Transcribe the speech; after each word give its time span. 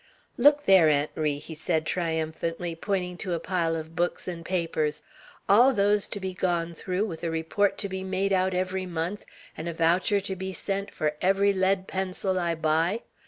"Look 0.35 0.65
there, 0.65 0.89
Aunt 0.89 1.11
Ri!" 1.13 1.39
said 1.39 1.83
he, 1.87 1.91
triumphantly, 1.93 2.73
pointing 2.75 3.17
to 3.17 3.33
a 3.33 3.39
pile 3.39 3.75
of 3.75 3.95
books 3.95 4.27
and 4.27 4.43
papers. 4.43 5.03
"All 5.47 5.75
those 5.75 6.07
to 6.07 6.19
be 6.19 6.33
gone 6.33 6.73
through 6.73 7.05
with, 7.05 7.21
and 7.23 7.27
a 7.27 7.31
report 7.31 7.77
to 7.77 7.87
be 7.87 8.03
made 8.03 8.33
out 8.33 8.55
every 8.55 8.87
month, 8.87 9.27
and 9.55 9.69
a 9.69 9.73
voucher 9.75 10.19
to 10.19 10.35
be 10.35 10.53
sent 10.53 10.89
for 10.91 11.15
every 11.21 11.53
lead 11.53 11.85
pencil 11.87 12.39
I 12.39 12.55
buy. 12.55 13.03